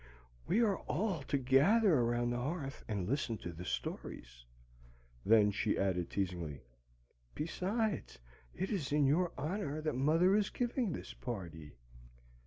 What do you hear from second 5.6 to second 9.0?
added teasingly, "Besides, it is